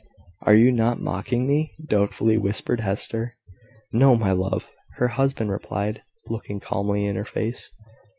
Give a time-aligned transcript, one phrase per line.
[0.41, 3.37] "Are you not mocking me?" doubtfully whispered Hester.
[3.93, 7.71] "No, my love," her husband replied, looking calmly in her face.